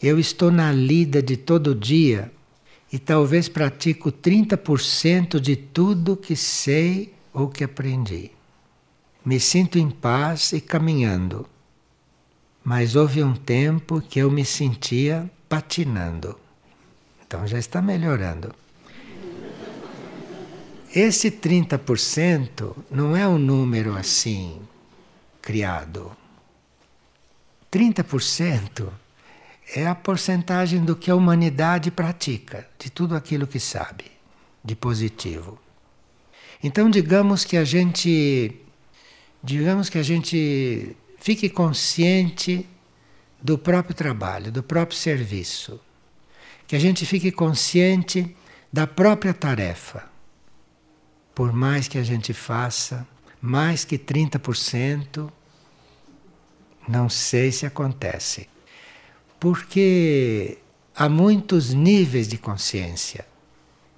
[0.00, 2.32] Eu estou na lida de todo dia
[2.92, 8.30] e talvez pratico 30% de tudo que sei ou que aprendi.
[9.24, 11.48] Me sinto em paz e caminhando.
[12.62, 16.38] Mas houve um tempo que eu me sentia patinando.
[17.24, 18.54] Então já está melhorando.
[20.94, 24.60] Esse 30% não é um número assim
[25.40, 26.12] criado.
[27.72, 28.88] 30%
[29.74, 34.04] é a porcentagem do que a humanidade pratica, de tudo aquilo que sabe,
[34.64, 35.58] de positivo.
[36.62, 38.56] Então digamos que a gente
[39.42, 42.66] digamos que a gente fique consciente
[43.42, 45.80] do próprio trabalho, do próprio serviço.
[46.66, 48.36] Que a gente fique consciente
[48.72, 50.04] da própria tarefa.
[51.34, 53.06] Por mais que a gente faça,
[53.40, 55.30] mais que 30%,
[56.86, 58.48] não sei se acontece.
[59.42, 60.58] Porque
[60.94, 63.26] há muitos níveis de consciência.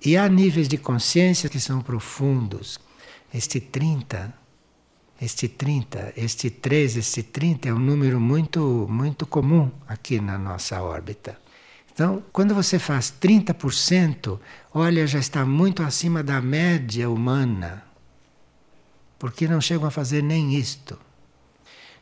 [0.02, 2.80] E há níveis de consciência que são profundos.
[3.32, 4.32] Este 30,
[5.20, 10.80] este 30, este 3, este 30 é um número muito, muito comum aqui na nossa
[10.80, 11.38] órbita.
[11.92, 14.40] Então, quando você faz 30%,
[14.72, 17.84] olha, já está muito acima da média humana.
[19.18, 20.98] Porque não chegam a fazer nem isto.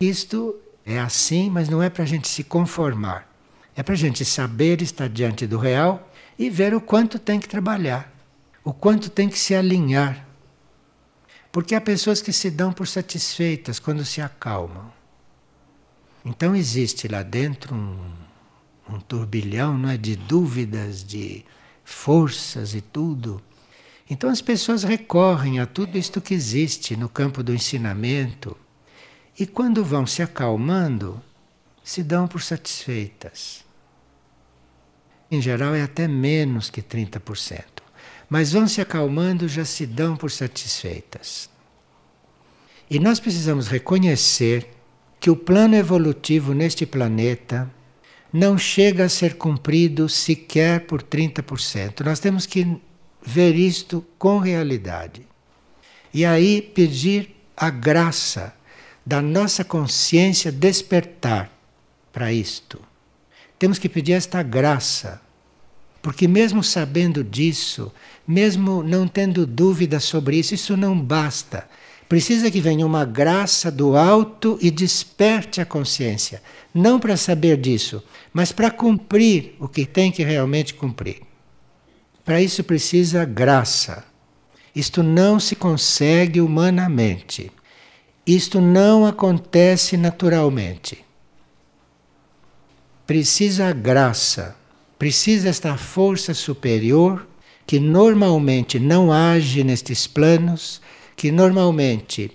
[0.00, 0.54] Isto
[0.86, 3.31] é assim, mas não é para a gente se conformar.
[3.74, 7.48] É para a gente saber estar diante do real e ver o quanto tem que
[7.48, 8.12] trabalhar,
[8.62, 10.26] o quanto tem que se alinhar.
[11.50, 14.92] Porque há pessoas que se dão por satisfeitas quando se acalmam.
[16.24, 18.12] Então existe lá dentro um,
[18.88, 21.44] um turbilhão não é, de dúvidas, de
[21.84, 23.42] forças e tudo.
[24.08, 28.56] Então as pessoas recorrem a tudo isto que existe no campo do ensinamento
[29.38, 31.22] e quando vão se acalmando,
[31.82, 33.64] se dão por satisfeitas.
[35.30, 37.64] Em geral é até menos que 30%.
[38.28, 41.48] Mas vão se acalmando, já se dão por satisfeitas.
[42.90, 44.68] E nós precisamos reconhecer
[45.18, 47.70] que o plano evolutivo neste planeta
[48.32, 52.00] não chega a ser cumprido sequer por 30%.
[52.04, 52.80] Nós temos que
[53.22, 55.26] ver isto com realidade.
[56.12, 58.54] E aí pedir a graça
[59.04, 61.51] da nossa consciência despertar
[62.12, 62.80] para isto.
[63.58, 65.20] Temos que pedir esta graça,
[66.02, 67.92] porque mesmo sabendo disso,
[68.26, 71.68] mesmo não tendo dúvida sobre isso, isso não basta.
[72.08, 76.42] Precisa que venha uma graça do alto e desperte a consciência,
[76.74, 81.22] não para saber disso, mas para cumprir o que tem que realmente cumprir.
[82.24, 84.04] Para isso precisa graça.
[84.74, 87.50] Isto não se consegue humanamente.
[88.26, 91.04] Isto não acontece naturalmente.
[93.12, 94.56] Precisa a graça,
[94.98, 97.28] precisa esta força superior
[97.66, 100.80] que normalmente não age nestes planos,
[101.14, 102.30] que normalmente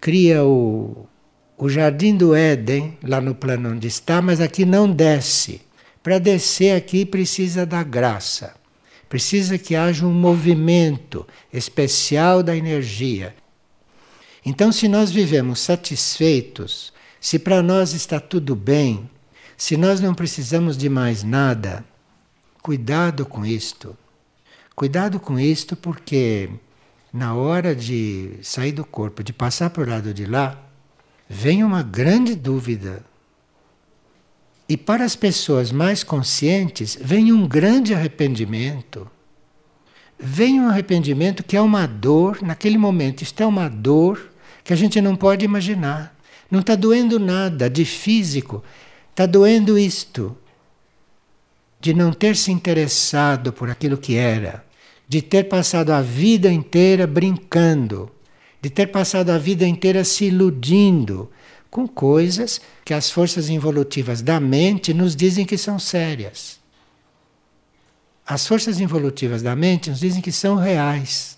[0.00, 1.08] cria o,
[1.58, 5.62] o jardim do Éden lá no plano onde está, mas aqui não desce.
[6.00, 8.54] Para descer aqui precisa da graça.
[9.08, 13.34] Precisa que haja um movimento especial da energia
[14.44, 19.08] então, se nós vivemos satisfeitos, se para nós está tudo bem,
[19.60, 21.84] se nós não precisamos de mais nada,
[22.62, 23.94] cuidado com isto.
[24.74, 26.48] Cuidado com isto, porque
[27.12, 30.58] na hora de sair do corpo, de passar o lado de lá,
[31.28, 33.04] vem uma grande dúvida.
[34.66, 39.06] E para as pessoas mais conscientes, vem um grande arrependimento.
[40.18, 44.32] Vem um arrependimento que é uma dor, naquele momento, isto é uma dor
[44.64, 46.16] que a gente não pode imaginar.
[46.50, 48.64] Não está doendo nada de físico,
[49.10, 50.36] está doendo isto.
[51.80, 54.64] De não ter se interessado por aquilo que era,
[55.08, 58.10] de ter passado a vida inteira brincando,
[58.60, 61.30] de ter passado a vida inteira se iludindo
[61.70, 66.60] com coisas que as forças involutivas da mente nos dizem que são sérias.
[68.26, 71.36] As forças involutivas da mente nos dizem que são reais.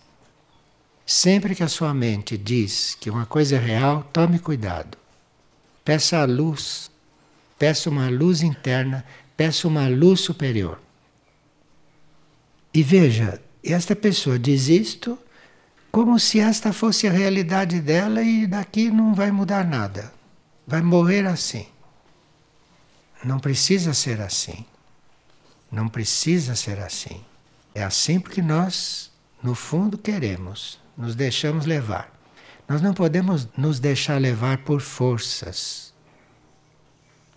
[1.07, 4.99] Sempre que a sua mente diz que uma coisa é real, tome cuidado.
[5.84, 6.90] Peça a luz,
[7.62, 9.04] peça uma luz interna,
[9.36, 10.80] peça uma luz superior.
[12.74, 15.16] E veja, esta pessoa diz isto
[15.92, 20.12] como se esta fosse a realidade dela e daqui não vai mudar nada.
[20.66, 21.68] Vai morrer assim.
[23.22, 24.64] Não precisa ser assim.
[25.70, 27.20] Não precisa ser assim.
[27.72, 29.08] É assim porque nós,
[29.40, 32.12] no fundo, queremos nos deixamos levar.
[32.68, 35.91] Nós não podemos nos deixar levar por forças.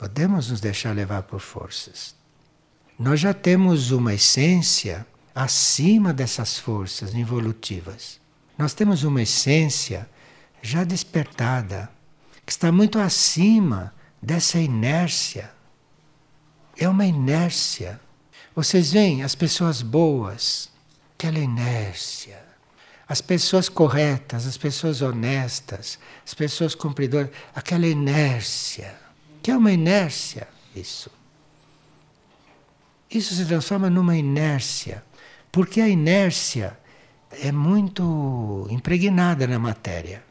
[0.06, 2.14] Podemos nos deixar levar por forças.
[2.98, 5.04] Nós já temos uma essência
[5.34, 8.20] acima dessas forças involutivas.
[8.56, 10.08] Nós temos uma essência
[10.62, 11.90] já despertada,
[12.46, 15.52] que está muito acima dessa inércia.
[16.78, 18.00] É uma inércia.
[18.56, 20.70] Vocês veem as pessoas boas,
[21.16, 22.46] aquela inércia.
[23.08, 29.04] As pessoas corretas, as pessoas honestas, as pessoas cumpridoras, aquela inércia.
[29.46, 31.12] Que é uma inércia, isso.
[33.12, 35.04] Isso se transforma numa inércia,
[35.52, 36.76] porque a inércia
[37.30, 40.24] é muito impregnada na matéria.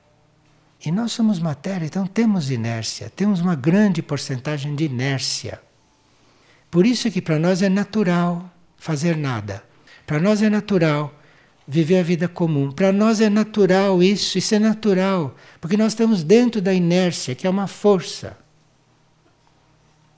[0.85, 5.63] E nós somos matéria, então temos inércia, temos uma grande porcentagem de inércia.
[6.69, 9.63] Por isso que para nós é natural fazer nada.
[10.05, 11.15] Para nós é natural
[11.69, 12.73] viver a vida comum.
[12.73, 17.47] Para nós é natural isso, isso é natural, porque nós estamos dentro da inércia, que
[17.47, 18.43] é uma força.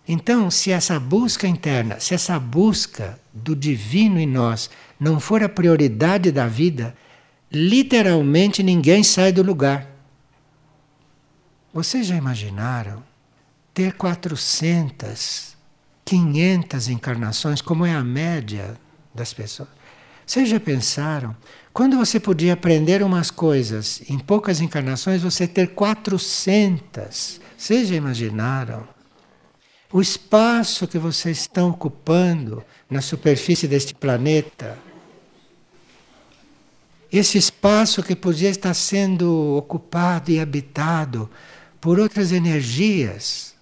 [0.09, 5.48] Então, se essa busca interna, se essa busca do divino em nós não for a
[5.48, 6.96] prioridade da vida,
[7.50, 9.86] literalmente ninguém sai do lugar.
[11.74, 13.02] Vocês já imaginaram
[13.74, 15.57] ter 400,
[16.04, 18.78] 500 encarnações, como é a média
[19.14, 19.68] das pessoas?
[20.24, 21.36] Vocês já pensaram?
[21.72, 27.40] Quando você podia aprender umas coisas em poucas encarnações, você ter 400.
[27.57, 28.95] Vocês já imaginaram?
[29.97, 34.76] O espaço que vocês estão ocupando na superfície deste planeta
[37.11, 41.30] esse espaço que podia estar sendo ocupado e habitado
[41.80, 43.55] por outras energias,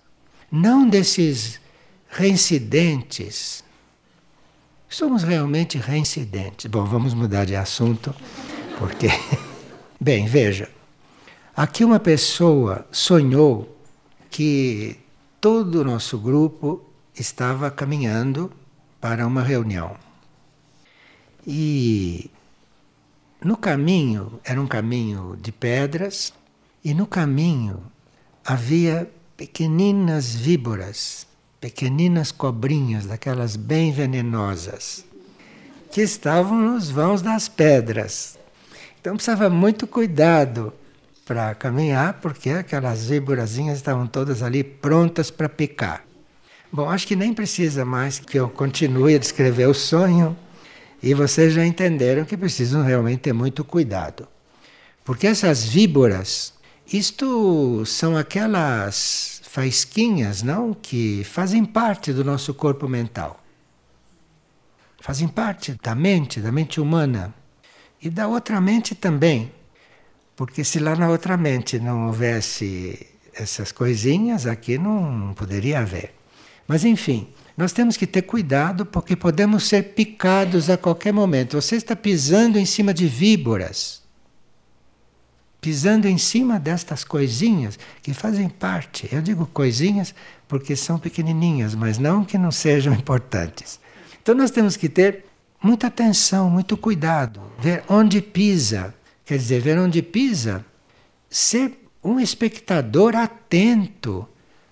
[0.50, 1.60] não desses
[2.08, 3.62] reincidentes.
[4.88, 6.66] Somos realmente reincidentes.
[6.66, 8.12] Bom, vamos mudar de assunto,
[8.76, 9.06] porque.
[10.00, 10.68] Bem, veja.
[11.56, 13.78] Aqui uma pessoa sonhou
[14.28, 15.03] que
[15.44, 16.82] todo o nosso grupo
[17.14, 18.50] estava caminhando
[18.98, 19.94] para uma reunião.
[21.46, 22.30] E
[23.42, 26.32] no caminho, era um caminho de pedras,
[26.82, 27.82] e no caminho
[28.42, 31.26] havia pequeninas víboras,
[31.60, 35.04] pequeninas cobrinhas, daquelas bem venenosas,
[35.92, 38.38] que estavam nos vãos das pedras.
[38.98, 40.72] Então precisava muito cuidado
[41.24, 46.04] para caminhar, porque aquelas víborazinhas estavam todas ali prontas para picar.
[46.70, 50.36] Bom, acho que nem precisa mais que eu continue a descrever o sonho,
[51.02, 54.26] e vocês já entenderam que precisam realmente ter muito cuidado.
[55.04, 56.54] Porque essas víboras,
[56.90, 63.40] isto são aquelas faisquinhas, não, que fazem parte do nosso corpo mental.
[65.00, 67.34] Fazem parte da mente, da mente humana
[68.00, 69.52] e da outra mente também.
[70.36, 76.14] Porque se lá na outra mente não houvesse essas coisinhas, aqui não poderia haver.
[76.66, 81.60] Mas enfim, nós temos que ter cuidado porque podemos ser picados a qualquer momento.
[81.60, 84.02] Você está pisando em cima de víboras.
[85.60, 89.08] Pisando em cima destas coisinhas que fazem parte.
[89.12, 90.14] Eu digo coisinhas
[90.48, 93.78] porque são pequenininhas, mas não que não sejam importantes.
[94.20, 95.24] Então nós temos que ter
[95.62, 98.92] muita atenção, muito cuidado, ver onde pisa.
[99.24, 100.64] Quer dizer, ver onde pisa,
[101.28, 104.28] ser um espectador atento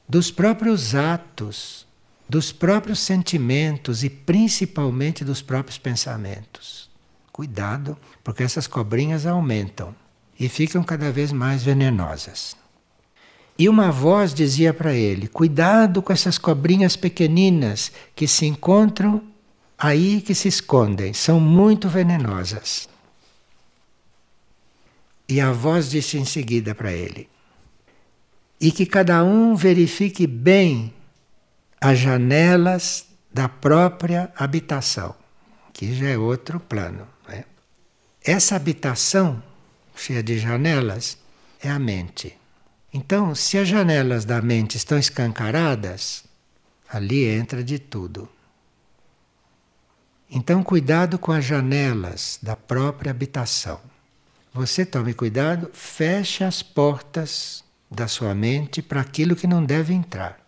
[0.08, 1.86] dos próprios atos
[2.32, 6.90] dos próprios sentimentos e principalmente dos próprios pensamentos.
[7.30, 7.94] Cuidado,
[8.24, 9.94] porque essas cobrinhas aumentam
[10.40, 12.56] e ficam cada vez mais venenosas.
[13.58, 19.22] E uma voz dizia para ele: Cuidado com essas cobrinhas pequeninas que se encontram
[19.76, 22.88] aí que se escondem, são muito venenosas.
[25.32, 27.26] E a voz disse em seguida para ele:
[28.60, 30.92] E que cada um verifique bem
[31.80, 35.14] as janelas da própria habitação,
[35.72, 37.08] que já é outro plano.
[37.26, 37.46] Né?
[38.22, 39.42] Essa habitação,
[39.96, 41.16] cheia de janelas,
[41.62, 42.36] é a mente.
[42.92, 46.24] Então, se as janelas da mente estão escancaradas,
[46.90, 48.28] ali entra de tudo.
[50.30, 53.80] Então, cuidado com as janelas da própria habitação.
[54.54, 60.38] Você tome cuidado, feche as portas da sua mente para aquilo que não deve entrar.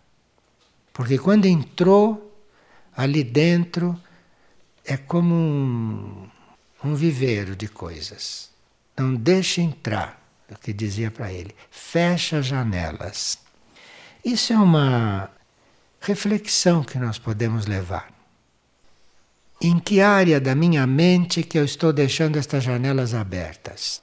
[0.93, 2.39] Porque quando entrou
[2.95, 3.99] ali dentro,
[4.85, 6.29] é como um,
[6.83, 8.51] um viveiro de coisas.
[8.95, 11.55] Não deixe entrar, é o que dizia para ele.
[11.71, 13.39] Fecha as janelas.
[14.23, 15.31] Isso é uma
[15.99, 18.14] reflexão que nós podemos levar.
[19.61, 24.01] Em que área da minha mente que eu estou deixando estas janelas abertas?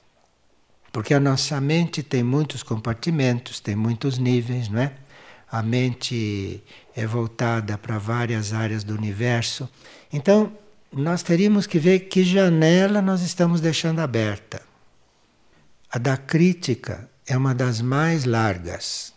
[0.91, 4.93] Porque a nossa mente tem muitos compartimentos, tem muitos níveis, não é?
[5.53, 6.63] a mente
[6.95, 9.69] é voltada para várias áreas do universo.
[10.11, 10.51] Então,
[10.91, 14.63] nós teríamos que ver que janela nós estamos deixando aberta.
[15.91, 19.13] A da crítica é uma das mais largas,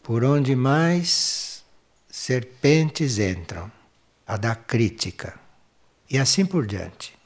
[0.00, 1.64] por onde mais
[2.08, 3.68] serpentes entram.
[4.30, 5.34] A da crítica.
[6.08, 7.18] E assim por diante.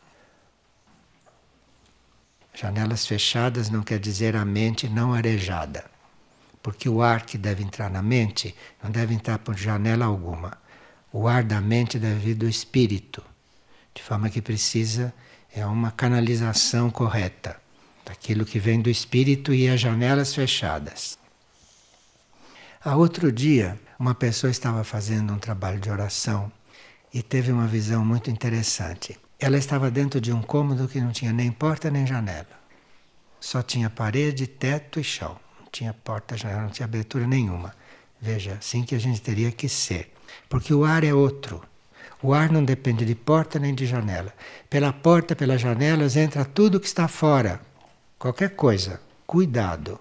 [2.55, 5.84] Janelas fechadas não quer dizer a mente não arejada,
[6.62, 10.57] porque o ar que deve entrar na mente não deve entrar por janela alguma.
[11.12, 13.22] O ar da mente deve vir do espírito,
[13.94, 15.12] de forma que precisa
[15.55, 17.61] é uma canalização correta
[18.02, 21.18] daquilo que vem do espírito e as janelas fechadas.
[22.82, 26.50] Há outro dia, uma pessoa estava fazendo um trabalho de oração
[27.14, 29.16] e teve uma visão muito interessante.
[29.38, 32.48] Ela estava dentro de um cômodo que não tinha nem porta nem janela.
[33.40, 35.38] Só tinha parede, teto e chão.
[35.60, 37.72] Não tinha porta, janela, não tinha abertura nenhuma.
[38.20, 40.12] Veja, assim que a gente teria que ser.
[40.48, 41.62] Porque o ar é outro.
[42.20, 44.34] O ar não depende de porta nem de janela.
[44.68, 47.60] Pela porta, pelas janelas, entra tudo que está fora.
[48.18, 49.00] Qualquer coisa.
[49.24, 50.00] Cuidado.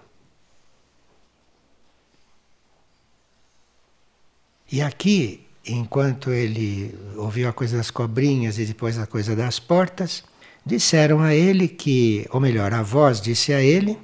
[4.72, 10.22] E aqui enquanto ele ouviu a coisa das cobrinhas e depois a coisa das portas,
[10.64, 13.98] disseram a ele que, ou melhor, a voz disse a ele,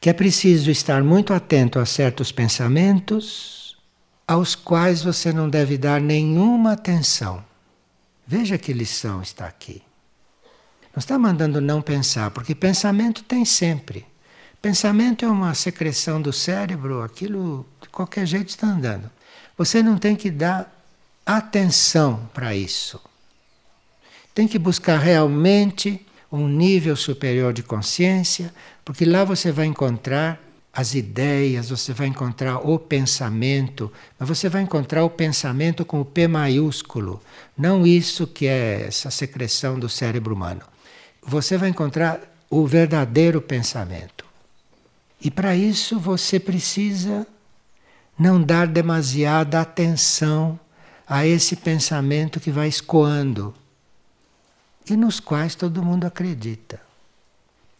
[0.00, 3.76] que é preciso estar muito atento a certos pensamentos
[4.26, 7.44] aos quais você não deve dar nenhuma atenção.
[8.26, 9.82] Veja que lição está aqui.
[10.94, 14.06] Não está mandando não pensar, porque pensamento tem sempre.
[14.62, 19.10] Pensamento é uma secreção do cérebro, aquilo de qualquer jeito está andando.
[19.56, 20.72] Você não tem que dar
[21.24, 23.00] atenção para isso.
[24.34, 28.52] Tem que buscar realmente um nível superior de consciência,
[28.84, 30.40] porque lá você vai encontrar
[30.72, 36.04] as ideias, você vai encontrar o pensamento, mas você vai encontrar o pensamento com o
[36.04, 37.22] P maiúsculo,
[37.56, 40.62] não isso que é essa secreção do cérebro humano.
[41.22, 44.24] Você vai encontrar o verdadeiro pensamento.
[45.20, 47.24] E para isso você precisa
[48.18, 50.58] não dar demasiada atenção
[51.06, 53.54] a esse pensamento que vai escoando
[54.88, 56.80] e nos quais todo mundo acredita.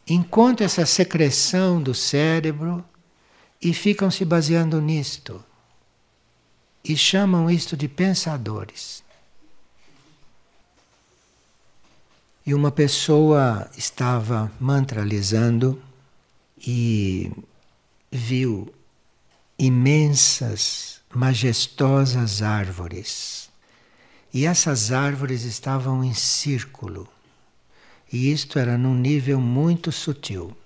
[0.06, 2.84] Enquanto essa secreção do cérebro
[3.62, 5.42] e ficam se baseando nisto
[6.84, 9.02] e chamam isto de pensadores.
[12.46, 15.82] E uma pessoa estava mantralizando
[16.58, 17.32] e
[18.12, 18.73] viu
[19.58, 23.50] imensas, majestosas árvores.
[24.32, 27.08] E essas árvores estavam em círculo.
[28.12, 30.56] E isto era num nível muito sutil.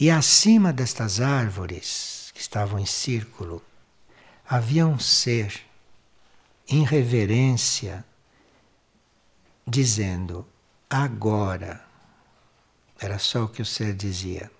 [0.00, 3.62] E acima destas árvores, que estavam em círculo,
[4.48, 5.60] havia um ser,
[6.68, 8.04] em reverência,
[9.66, 10.46] dizendo:
[10.88, 11.84] agora.
[13.00, 14.50] Era só o que o ser dizia.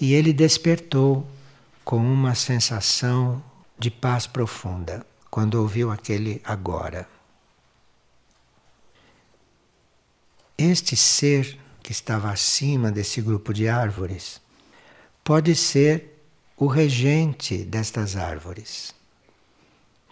[0.00, 1.26] E ele despertou
[1.84, 3.42] com uma sensação
[3.78, 7.08] de paz profunda quando ouviu aquele agora.
[10.56, 14.40] Este ser que estava acima desse grupo de árvores
[15.24, 16.22] pode ser
[16.56, 18.94] o regente destas árvores.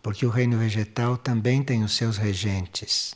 [0.03, 3.15] Porque o reino vegetal também tem os seus regentes.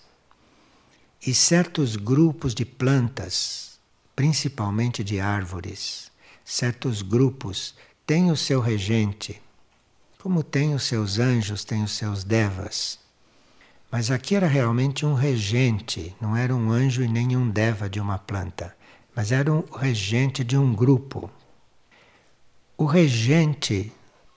[1.25, 3.79] E certos grupos de plantas,
[4.17, 6.10] principalmente de árvores,
[6.51, 9.41] certos grupos têm o seu regente,
[10.19, 12.99] como tem os seus anjos, tem os seus devas.
[13.89, 18.01] Mas aqui era realmente um regente, não era um anjo e nem um deva de
[18.01, 18.77] uma planta,
[19.15, 21.31] mas era um regente de um grupo.
[22.77, 23.93] O regente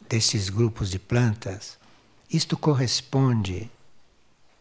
[0.07, 1.80] desses grupos de plantas,
[2.30, 3.72] isto corresponde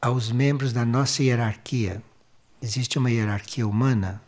[0.01, 2.03] aos membros da nossa hierarquia.
[2.63, 4.23] Existe uma hierarquia humana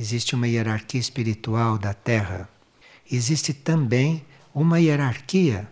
[0.00, 2.48] existe uma hierarquia espiritual da Terra.
[3.12, 4.24] Existe também
[4.54, 5.70] uma hierarquia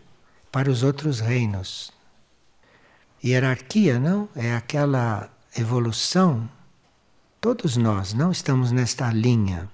[0.53, 1.91] para os outros reinos.
[3.25, 4.29] Hierarquia, não?
[4.37, 6.47] É aquela evolução.
[7.41, 9.67] Todos nós não estamos nesta linha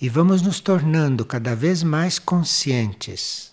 [0.00, 3.52] e vamos nos tornando cada vez mais conscientes.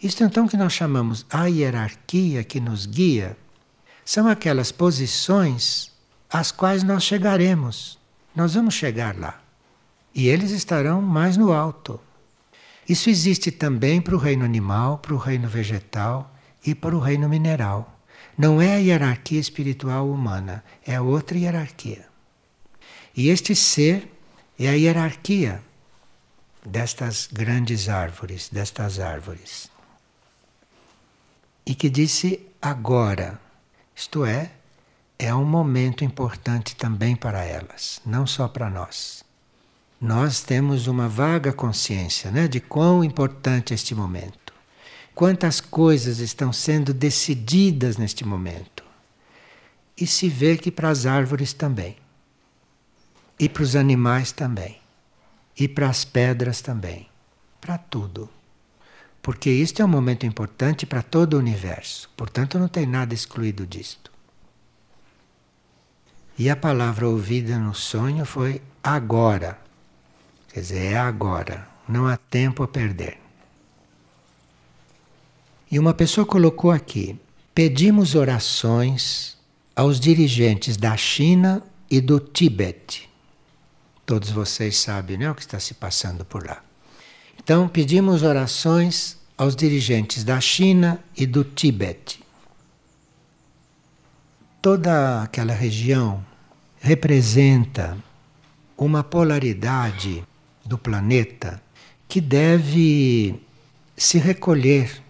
[0.00, 3.36] Isto então que nós chamamos a hierarquia que nos guia
[4.04, 5.90] são aquelas posições
[6.30, 7.98] às quais nós chegaremos.
[8.36, 9.39] Nós vamos chegar lá.
[10.14, 12.00] E eles estarão mais no alto.
[12.88, 16.34] Isso existe também para o reino animal, para o reino vegetal
[16.66, 17.98] e para o reino mineral.
[18.36, 22.06] Não é a hierarquia espiritual humana, é outra hierarquia.
[23.16, 24.10] E este ser
[24.58, 25.62] é a hierarquia
[26.64, 29.70] destas grandes árvores, destas árvores.
[31.64, 33.40] E que disse agora,
[33.94, 34.50] isto é,
[35.18, 39.22] é um momento importante também para elas, não só para nós.
[40.00, 44.54] Nós temos uma vaga consciência né, de quão importante é este momento.
[45.14, 48.82] Quantas coisas estão sendo decididas neste momento.
[49.94, 51.98] E se vê que para as árvores também.
[53.38, 54.78] E para os animais também.
[55.58, 57.06] E para as pedras também.
[57.60, 58.30] Para tudo.
[59.20, 62.08] Porque isto é um momento importante para todo o universo.
[62.16, 64.10] Portanto, não tem nada excluído disto.
[66.38, 69.58] E a palavra ouvida no sonho foi agora.
[70.52, 71.68] Quer dizer, é agora.
[71.88, 73.18] Não há tempo a perder.
[75.70, 77.18] E uma pessoa colocou aqui:
[77.54, 79.36] pedimos orações
[79.74, 83.08] aos dirigentes da China e do Tibete.
[84.04, 86.62] Todos vocês sabem né, o que está se passando por lá.
[87.38, 92.22] Então, pedimos orações aos dirigentes da China e do Tibete.
[94.60, 96.24] Toda aquela região
[96.80, 97.96] representa
[98.76, 100.24] uma polaridade
[100.70, 101.60] do planeta
[102.06, 103.34] que deve
[103.96, 105.02] se recolher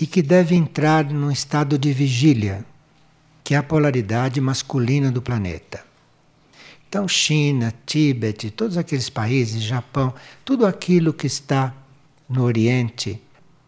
[0.00, 2.64] e que deve entrar num estado de vigília,
[3.42, 5.84] que é a polaridade masculina do planeta.
[6.88, 11.74] Então, China, Tíbet, todos aqueles países, Japão, tudo aquilo que está
[12.28, 13.20] no Oriente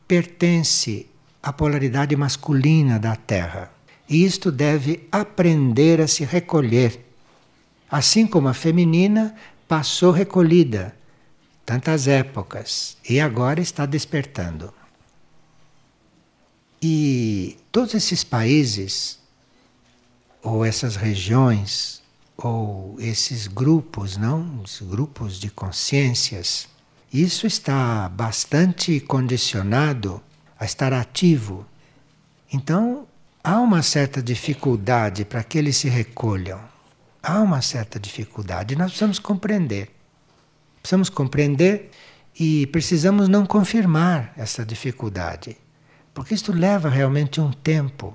[0.06, 1.06] pertence
[1.42, 3.72] à polaridade masculina da Terra.
[4.08, 7.00] E isto deve aprender a se recolher.
[7.90, 9.34] Assim como a feminina
[9.66, 10.94] passou recolhida
[11.64, 14.72] tantas épocas e agora está despertando.
[16.82, 19.18] E todos esses países,
[20.42, 22.02] ou essas regiões,
[22.36, 24.60] ou esses grupos, não?
[24.62, 26.68] Os grupos de consciências,
[27.12, 30.20] isso está bastante condicionado
[30.58, 31.64] a estar ativo.
[32.52, 33.06] Então,
[33.42, 36.73] há uma certa dificuldade para que eles se recolham.
[37.26, 39.90] Há uma certa dificuldade, nós precisamos compreender.
[40.82, 41.90] Precisamos compreender
[42.38, 45.56] e precisamos não confirmar essa dificuldade,
[46.12, 48.14] porque isto leva realmente um tempo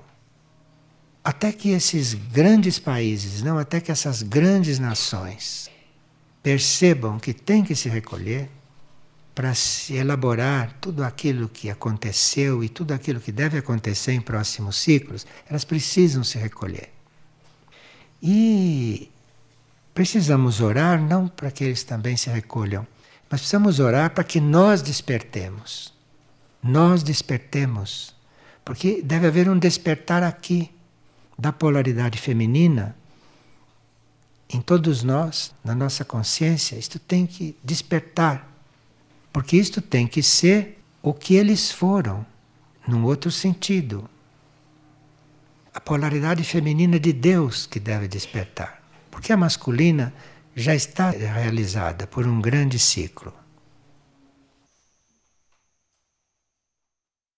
[1.24, 5.68] até que esses grandes países, não até que essas grandes nações
[6.40, 8.48] percebam que tem que se recolher
[9.34, 14.76] para se elaborar tudo aquilo que aconteceu e tudo aquilo que deve acontecer em próximos
[14.76, 16.99] ciclos, elas precisam se recolher.
[18.22, 19.10] E
[19.94, 22.86] precisamos orar não para que eles também se recolham,
[23.30, 25.92] mas precisamos orar para que nós despertemos.
[26.62, 28.14] Nós despertemos.
[28.64, 30.70] Porque deve haver um despertar aqui
[31.38, 32.94] da polaridade feminina
[34.52, 38.48] em todos nós, na nossa consciência, isto tem que despertar.
[39.32, 42.26] Porque isto tem que ser o que eles foram,
[42.86, 44.10] num outro sentido.
[45.72, 48.82] A polaridade feminina de Deus que deve despertar.
[49.10, 50.12] Porque a masculina
[50.54, 53.32] já está realizada por um grande ciclo.